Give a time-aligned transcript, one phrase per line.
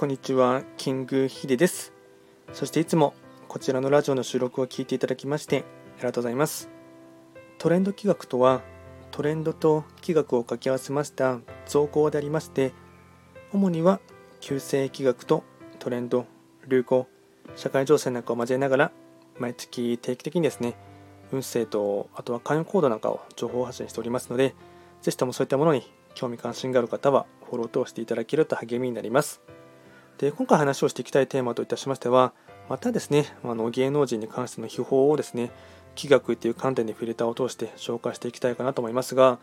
[0.00, 1.92] こんにちは、キングヒデです。
[2.54, 3.12] そしていつも
[3.48, 6.70] こちらのラジオの収録を聞いていただきましてありがとうございます。
[7.58, 8.62] トレンド企画とは、
[9.10, 12.72] トレンドと企画を掛け合わせました造語でありまして、
[13.52, 14.00] 主には
[14.40, 15.44] 旧世企画と
[15.78, 16.24] トレンド、
[16.66, 17.06] 流行、
[17.54, 18.92] 社会情勢なんかを交えながら、
[19.38, 20.78] 毎月定期的にですね、
[21.30, 24.54] 運勢とあとは関与コードなんかを情報発信しておりますので、
[25.02, 25.82] ぜひともそういったものに
[26.14, 29.42] 興味関心がある方はフォローとしていただけると励みになります。
[30.20, 32.34] で今回話をしていきたいテーマといたしましては、
[32.68, 35.50] またですね、あの芸能人に関しての秘宝をですね、
[35.96, 39.38] 企画っていう観点でフィルターを通して紹介していきたいかなと思いますが、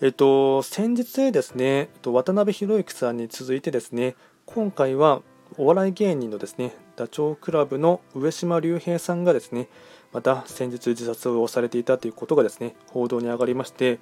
[0.00, 4.14] えっと、先日ですね、渡辺裕之さんに続いてですね、
[4.46, 5.22] 今回は
[5.58, 9.68] お笑い芸人のですね、ダチョウ倶楽部の上島竜兵さんがですね、
[10.12, 13.98] また先日自殺をされていたということがですね、報道に上がりまして、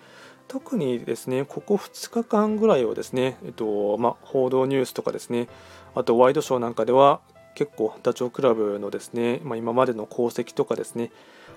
[0.51, 5.47] 特にですね、ここ2日間ぐらいをですね、えっとま報道ニュースとかですね、
[5.95, 7.21] あとワイドショーなんかでは
[7.55, 11.13] 結構ダチョウ倶楽部のですね、まあ、今までの功績とかですね、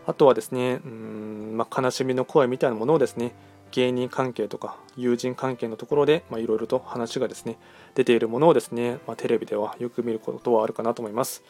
[0.06, 3.32] あとはですね、うん、まあ、悲しみの声みたいなものをですね、
[3.74, 7.58] 芸人関係とか友人関係のところでいろいろと話がですね
[7.96, 11.44] 出ているものをですね、まあ、テレビではよく見ることはあるかなと思います。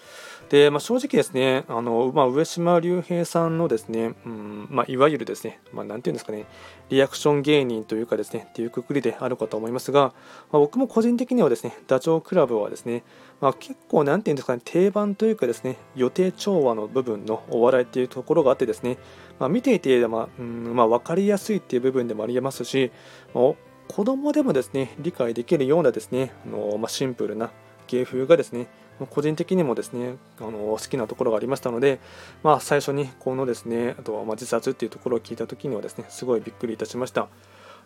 [0.50, 6.46] で、まあ、正直ですね、あのまあ、上島竜兵さんのですね、うんま、いわゆるですね、まあ、ていうんですかね、
[6.90, 10.14] リアクション芸人というかですね、っていうくくりであるかと思いますが、
[10.52, 13.04] ま、僕も個人的にはですね、ダチョウ倶楽部はですね、
[13.44, 18.98] まあ、結構なんていうんですかね、定番というかですね、予定調和の部分のお笑いっていうところがあってですね、
[19.38, 22.94] まあ、見ていて、まあうんまあ、分かりやすいっていう部分でもありえますし、
[23.34, 23.44] まあ、
[23.90, 27.52] 子供でもですね理解できるようなですねあの、ま、シンプルな
[27.88, 28.68] 芸風がですね
[29.10, 32.00] 個人的にもですねあの好きなところがありましたので、
[32.44, 37.28] まあ、最初にこのですねあと、ま、自殺っていうところを聞いた時にはですねすごいびっくりいたしました。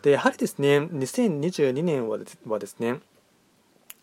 [0.04, 2.20] でやはりですね2022年は
[2.60, 3.00] ですね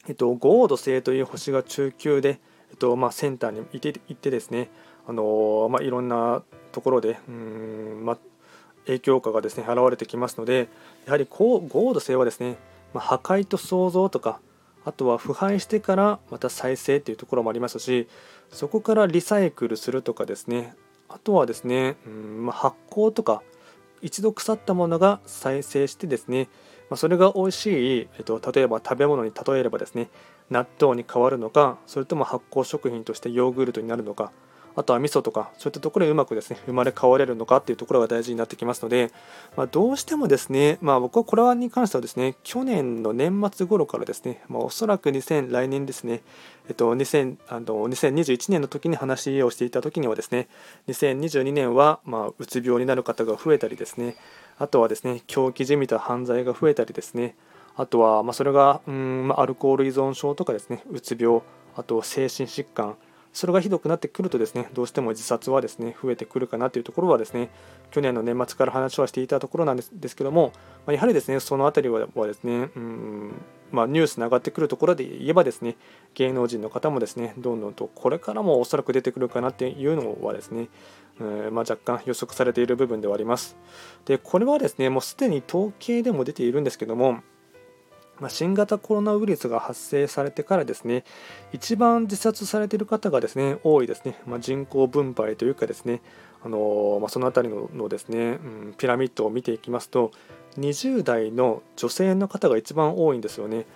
[0.07, 2.41] えっと、ゴード星という星が中級で、
[2.71, 4.71] えっとまあ、センターにいていてですね、
[5.07, 6.43] あのまあ、いろんな
[6.73, 8.19] ところでうん、まあ、
[8.87, 10.69] 影響下がですね現れてきますので
[11.07, 12.57] やはりこうゴード性はですね、
[12.93, 14.41] まあ、破壊と創造とか
[14.85, 18.09] あとは腐敗してからまた再生っていうところもありますし
[18.51, 20.75] そこからリサイクルするとかですね
[21.09, 23.43] あとはですね、うんまあ、発酵とか
[24.03, 26.49] 一度腐ったものが再生してですね、
[26.91, 27.67] まあ、それが美味し
[28.03, 30.09] い、えっと、例えば食べ物に例えればですね
[30.51, 34.33] 納豆に変わるのかそれとも発酵食品としてヨーグルトになるのか
[34.77, 39.13] あとは味噌とかそういったところでうまくですね生まれ変われるのかっていうところが大事になってきますので、
[39.57, 46.23] まあ、どうしてもですね、まあ、僕はこれに関してはですね去年の年末頃からですね、まあ、おそらく2000来年ですね、
[46.69, 50.49] えっと、2000あの2021年の時に話をしていた時にはですね
[50.89, 54.17] 2022年はまうつ病になる方が増えたりですね
[54.59, 57.35] あとはですね狂気じみた犯罪が増えたりですね。
[57.77, 61.43] あとはまそれがうん、まアルコール依存症とかですねうつ病
[61.77, 62.97] あと精神疾患
[63.33, 67.51] それがひどくなってくるとですねどうしても自殺はですね増えてくるかなというところはですね
[67.91, 70.53] 去年の年末から話はしていたところなんですですけども、
[70.87, 73.33] まあ、やはりですねその辺りはですねうん
[73.75, 75.77] まあ、ニュースに上がってくるところで言えばですね
[76.15, 80.69] 芸能人の方もですねどんどんとこれからもおそらく出てくるかなっていうのはですね、
[81.21, 83.57] えまあ、若干予測されている部分ではあります。
[84.07, 87.23] でこれはですねもうすでに統計でも出ているんですけども
[88.21, 91.05] ま新型コロナウイルスが発生されてからですね
[91.53, 96.01] 一番自殺されている方がですね多いですね、まあ、人口分配というかですね
[96.45, 100.13] あのまあ、その辺りののですね、うん、ピラミッドを見ていきますと
[100.59, 103.67] 20代の女性の方が一番多いんですよね。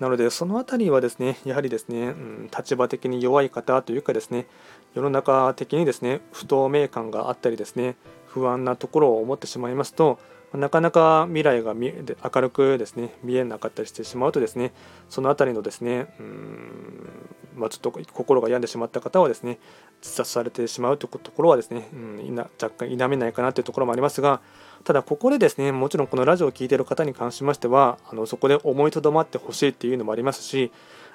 [0.00, 4.46] なのでその辺りはですねやはりですね、うん、立場的に弱い方というかですね
[4.94, 7.96] 世の中的にですね不透明感があったりですね
[8.26, 10.18] 不安なところを思ってしまいますと
[10.54, 14.72] なかなか未来が明るくですね見えなかったりしてしまうとですね
[15.08, 17.08] その辺りのですねうん、
[17.54, 19.58] まあ、ちょっと心が病んでしまった方はですね
[20.02, 24.40] 自殺されてしまうというところはですね、うん、若干否めないかなというところもありますが
[24.82, 30.72] ただここでですねもちろんこのラジオを聴いている方に関しましてはあのそこで思いとどまってほしいっていうのもありますし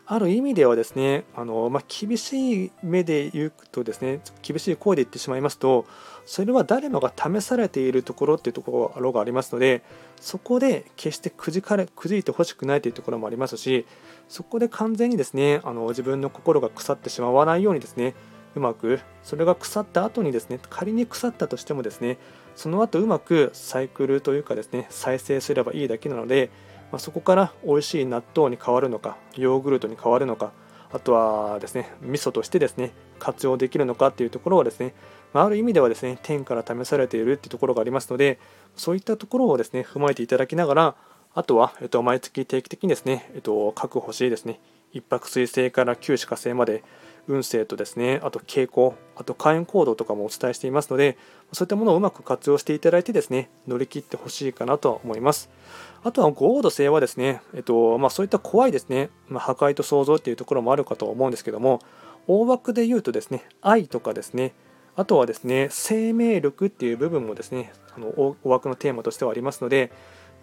[0.08, 5.86] ある意味ではですねあの、まあ、厳しい目で言うとですね厳しい声で言ってしまいますと
[6.26, 9.82] それは誰もが試されているところっていうところがありますので
[10.22, 13.86] そこで決してくじかれくじいてほしくないというところもありますし
[14.30, 18.14] そこで完全にですねあの自分の心が腐ってしまわないようにですね
[18.56, 22.18] うまくそれが腐った後にですね仮に腐ったとしてもですね
[22.56, 26.50] その後うまくサイクルというかですね再生すればいいだけなので
[26.92, 30.52] まあ、そこから美味しい納豆に変わるのかヨーグルトに変わるのか
[30.92, 34.94] あとはですね味噌としてですね活用できるのかっていうところはですね、
[35.34, 38.40] まあ、ある意味ではですね天から試されているっていうところがありますので
[38.76, 40.96] そういったところをですね踏まえていただきながら
[41.34, 44.62] あとは、えっと、毎月定期的にですね、えっと、各星ですね
[44.94, 46.84] 一泊水星から九死火星まで
[47.28, 51.18] 運勢とですねあと傾向あと開運行動とかもお伝えしていますので
[51.54, 55.50] そういったものをうまく活用していただいてですね乗り切ってほしいかなとは思います。
[56.04, 61.80] あとは豪土星はですね、えっとまあ、そういった怖いですね、まあ、破壊と創造っていうところもあるかと思うんですけども
[62.28, 64.54] 大枠で言うとですね愛とかですね
[64.96, 69.92] あとはですね生命力っていう部分もですねあの大枠のテーマとしてはありますので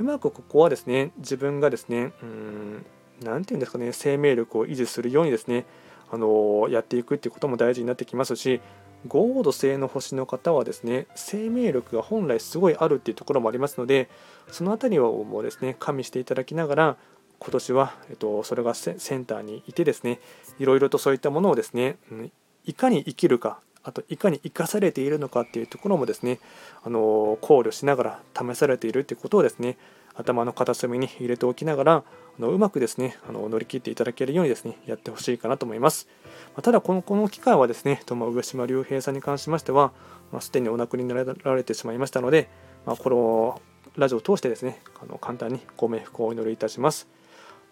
[0.01, 2.87] うまくここはですね自分がですねうん
[3.23, 5.65] 何て言うんですかね生命力を維持するようにですね
[6.13, 8.61] あのやっていくっていうことも大事になってきますし
[9.09, 14.09] 豪土星の星の方はですね生命力が本来すごいあるっていうところもありますので
[14.49, 16.97] その辺りをもうですね加味していただきながら
[17.39, 20.21] 今年は、えっと、それがセンターにいてですね
[20.61, 22.33] いろいろとそういったものをですね、うん、
[22.65, 26.39] いかに生きるかあといかに生かされているのかっていうところもですね
[26.85, 29.77] あの考慮しながら試されているっていうことをですね
[30.15, 32.05] 頭の片隅に入れておきながらあ
[32.39, 36.09] のうまくですねあの乗り切っていただけるようにですねやってほしいかなと思います。
[36.57, 39.93] ま、ただこのこの機会はですね、とま上島竜平さんに関しましては、
[40.33, 42.49] まあ、すでにお亡くなりになられてしまいましたので、
[42.87, 43.61] まあ、この
[43.97, 47.09] ラジオを通してですね、あの簡単にご冥福をお祈りいたします。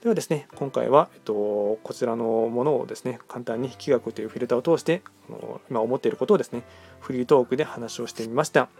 [0.02, 5.02] ではですね、今回は、えっと、こちらのものをですね、簡単に気学というフィルターを通して、
[5.68, 6.62] 今思っていることをですね、
[7.00, 8.70] フリートークで話をしてみました。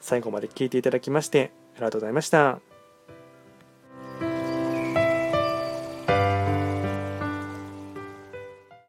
[0.00, 2.75] 最後まで聞いていただきまして、ありがとうございました。